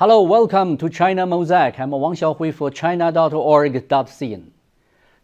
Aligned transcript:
Hello, 0.00 0.22
welcome 0.22 0.76
to 0.76 0.88
China 0.88 1.26
Mosaic. 1.26 1.80
I'm 1.80 1.90
Wang 1.90 2.14
Xiaohui 2.14 2.54
for 2.54 2.70
China.org.cn. 2.70 4.50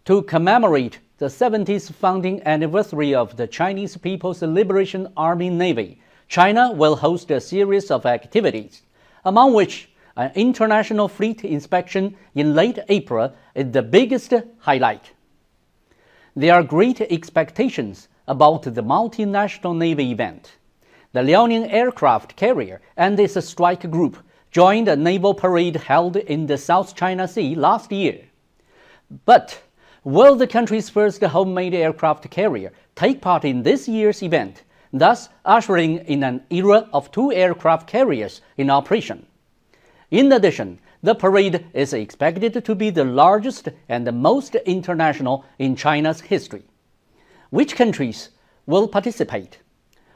To 0.04 0.22
commemorate 0.22 0.98
the 1.18 1.26
70th 1.26 1.92
founding 1.92 2.42
anniversary 2.44 3.14
of 3.14 3.36
the 3.36 3.46
Chinese 3.46 3.96
People's 3.96 4.42
Liberation 4.42 5.06
Army 5.16 5.48
Navy, 5.48 6.00
China 6.26 6.72
will 6.72 6.96
host 6.96 7.30
a 7.30 7.40
series 7.40 7.92
of 7.92 8.04
activities, 8.04 8.82
among 9.24 9.54
which 9.54 9.90
an 10.16 10.32
international 10.34 11.06
fleet 11.06 11.44
inspection 11.44 12.16
in 12.34 12.56
late 12.56 12.80
April 12.88 13.32
is 13.54 13.70
the 13.70 13.82
biggest 13.82 14.34
highlight. 14.58 15.12
There 16.36 16.52
are 16.52 16.64
great 16.64 17.00
expectations 17.00 18.08
about 18.26 18.62
the 18.64 18.82
multinational 18.82 19.76
Navy 19.76 20.10
event. 20.10 20.56
The 21.12 21.20
Liaoning 21.20 21.72
aircraft 21.72 22.34
carrier 22.34 22.80
and 22.96 23.20
its 23.20 23.42
strike 23.46 23.88
group 23.88 24.18
joined 24.50 24.88
a 24.88 24.96
naval 24.96 25.34
parade 25.34 25.76
held 25.76 26.16
in 26.16 26.46
the 26.46 26.58
South 26.58 26.96
China 26.96 27.28
Sea 27.28 27.54
last 27.54 27.92
year. 27.92 28.18
But 29.24 29.62
will 30.02 30.34
the 30.34 30.48
country's 30.48 30.90
first 30.90 31.22
homemade 31.22 31.72
aircraft 31.72 32.28
carrier 32.30 32.72
take 32.96 33.20
part 33.20 33.44
in 33.44 33.62
this 33.62 33.86
year's 33.86 34.20
event, 34.20 34.64
thus 34.92 35.28
ushering 35.44 35.98
in 35.98 36.24
an 36.24 36.42
era 36.50 36.88
of 36.92 37.12
two 37.12 37.32
aircraft 37.32 37.86
carriers 37.86 38.40
in 38.56 38.70
operation? 38.70 39.24
In 40.10 40.32
addition, 40.32 40.80
the 41.04 41.14
parade 41.14 41.66
is 41.74 41.92
expected 41.92 42.64
to 42.64 42.74
be 42.74 42.88
the 42.88 43.04
largest 43.04 43.68
and 43.90 44.06
the 44.06 44.12
most 44.12 44.54
international 44.54 45.44
in 45.58 45.76
China's 45.76 46.22
history. 46.22 46.62
Which 47.50 47.76
countries 47.76 48.30
will 48.64 48.88
participate? 48.88 49.58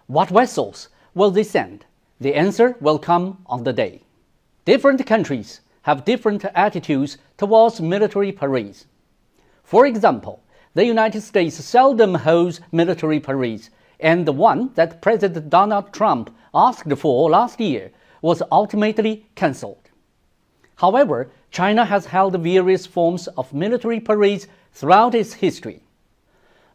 What 0.06 0.30
vessels 0.30 0.88
will 1.14 1.30
they 1.30 1.42
send? 1.42 1.84
The 2.20 2.34
answer 2.34 2.74
will 2.80 2.98
come 2.98 3.36
on 3.44 3.64
the 3.64 3.72
day. 3.74 4.00
Different 4.64 5.04
countries 5.06 5.60
have 5.82 6.06
different 6.06 6.46
attitudes 6.54 7.18
towards 7.36 7.82
military 7.82 8.32
parades. 8.32 8.86
For 9.64 9.84
example, 9.84 10.42
the 10.72 10.86
United 10.86 11.20
States 11.20 11.62
seldom 11.62 12.14
holds 12.14 12.62
military 12.72 13.20
parades, 13.20 13.68
and 14.00 14.24
the 14.24 14.32
one 14.32 14.70
that 14.74 15.02
President 15.02 15.50
Donald 15.50 15.92
Trump 15.92 16.34
asked 16.54 16.90
for 16.96 17.28
last 17.28 17.60
year 17.60 17.90
was 18.22 18.42
ultimately 18.50 19.26
cancelled. 19.34 19.87
However, 20.78 21.30
China 21.50 21.84
has 21.84 22.06
held 22.06 22.34
various 22.40 22.86
forms 22.86 23.28
of 23.36 23.52
military 23.52 24.00
parades 24.00 24.46
throughout 24.72 25.14
its 25.14 25.34
history. 25.34 25.82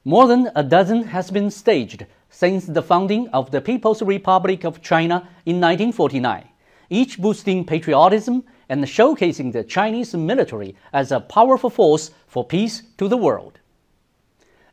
More 0.06 0.28
than 0.28 0.52
a 0.56 0.64
dozen 0.64 1.04
has 1.06 1.32
been 1.32 1.52
staged 1.52 2.06
since 2.30 2.66
the 2.66 2.82
founding 2.82 3.28
of 3.30 3.52
the 3.52 3.62
People's 3.62 4.02
Republic 4.02 4.64
of 4.64 4.82
China 4.82 5.28
in 5.46 5.62
1949 5.62 6.50
each 6.94 7.20
boosting 7.20 7.66
patriotism 7.66 8.44
and 8.70 8.84
showcasing 8.84 9.52
the 9.52 9.64
Chinese 9.64 10.14
military 10.14 10.76
as 10.94 11.12
a 11.12 11.20
powerful 11.20 11.70
force 11.70 12.12
for 12.28 12.46
peace 12.46 12.84
to 12.98 13.08
the 13.08 13.18
world. 13.18 13.60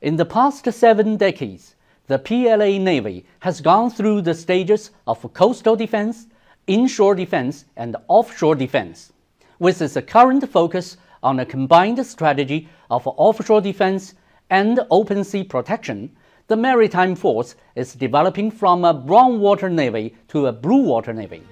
In 0.03 0.17
the 0.17 0.27
past 0.27 0.71
seven 0.73 1.17
decades, 1.17 1.75
the 2.07 2.19
PLA 2.19 2.79
Navy 2.79 3.25
has 3.41 3.61
gone 3.61 3.91
through 3.91 4.23
the 4.23 4.35
stages 4.35 4.91
of 5.07 5.33
coastal 5.33 5.77
defense, 5.77 6.27
inshore 6.67 7.15
defense, 7.15 7.65
and 7.77 7.97
offshore 8.09 8.55
defense, 8.55 9.13
with 9.61 9.81
its 9.81 9.97
current 10.09 10.51
focus 10.51 10.97
on 11.23 11.39
a 11.39 11.47
combined 11.47 12.05
strategy 12.05 12.69
of 12.91 13.07
offshore 13.07 13.61
defense 13.61 14.15
and 14.49 14.81
open 14.91 15.23
sea 15.23 15.45
protection. 15.45 16.11
The 16.49 16.57
maritime 16.57 17.15
force 17.15 17.55
is 17.77 17.95
developing 17.95 18.51
from 18.51 18.85
a 18.85 18.93
brown 18.93 19.39
water 19.39 19.71
navy 19.71 20.17
to 20.29 20.47
a 20.47 20.53
blue 20.53 20.83
water 20.83 21.13
navy. 21.13 21.45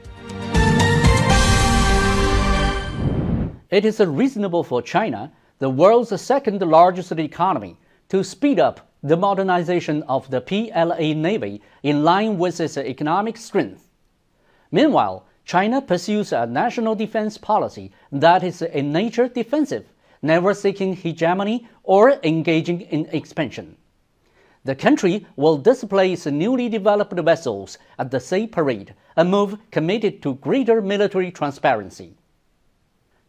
It 3.71 3.85
is 3.85 4.01
reasonable 4.01 4.65
for 4.65 4.81
China, 4.81 5.31
the 5.59 5.69
world's 5.69 6.19
second 6.21 6.63
largest 6.63 7.13
economy, 7.13 7.77
to 8.09 8.25
speed 8.25 8.59
up 8.59 8.91
the 9.03 9.17
modernization 9.17 10.03
of 10.05 10.29
the 10.31 10.41
PLA 10.41 11.13
Navy 11.13 11.61
in 11.83 12.03
line 12.03 12.39
with 12.39 12.59
its 12.59 12.79
economic 12.79 13.37
strength. 13.37 13.91
Meanwhile, 14.73 15.28
China 15.49 15.81
pursues 15.81 16.31
a 16.31 16.45
national 16.45 16.95
defense 16.95 17.39
policy 17.39 17.91
that 18.13 18.45
is 18.45 18.61
in 18.61 18.93
nature 18.93 19.29
defensive, 19.29 19.87
never 20.21 20.53
seeking 20.53 20.95
hegemony 20.95 21.67
or 21.85 22.21
engaging 22.23 22.83
in 22.83 23.07
expansion. 23.13 23.75
The 24.65 24.75
country 24.75 25.27
will 25.37 25.57
display 25.57 26.13
its 26.13 26.27
newly 26.27 26.69
developed 26.69 27.19
vessels 27.21 27.79
at 27.99 28.11
the 28.11 28.21
Sea 28.21 28.47
Parade, 28.47 28.93
a 29.17 29.25
move 29.25 29.57
committed 29.71 30.21
to 30.21 30.35
greater 30.35 30.83
military 30.83 31.31
transparency. 31.31 32.13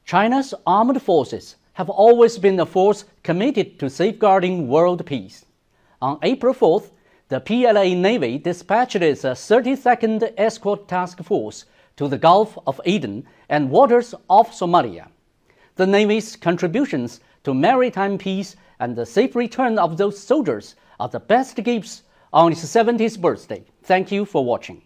China's 0.03 0.53
armed 0.67 1.01
forces 1.01 1.55
have 1.71 1.89
always 1.89 2.37
been 2.37 2.59
a 2.59 2.65
force 2.65 3.05
committed 3.23 3.79
to 3.79 3.89
safeguarding 3.89 4.67
world 4.67 5.05
peace. 5.05 5.45
On 6.01 6.19
April 6.21 6.53
4th, 6.53 6.89
the 7.29 7.39
PLA 7.39 7.93
Navy 7.95 8.37
dispatched 8.37 8.97
its 8.97 9.21
32nd 9.21 10.33
Escort 10.37 10.89
Task 10.89 11.23
Force 11.23 11.63
to 11.99 12.07
the 12.07 12.17
Gulf 12.17 12.57
of 12.65 12.79
Aden 12.85 13.25
and 13.49 13.69
waters 13.69 14.15
off 14.29 14.57
Somalia. 14.57 15.09
The 15.75 15.85
Navy's 15.85 16.37
contributions 16.37 17.19
to 17.43 17.53
maritime 17.53 18.17
peace 18.17 18.55
and 18.79 18.95
the 18.95 19.05
safe 19.05 19.35
return 19.35 19.77
of 19.77 19.97
those 19.97 20.17
soldiers 20.17 20.75
are 20.97 21.09
the 21.09 21.19
best 21.19 21.61
gifts 21.61 22.03
on 22.31 22.53
its 22.53 22.63
70th 22.63 23.19
birthday. 23.19 23.65
Thank 23.83 24.13
you 24.13 24.23
for 24.23 24.45
watching. 24.45 24.81